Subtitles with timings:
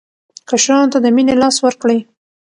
[0.49, 1.99] کشرانو ته د مینې لاس ورکړئ.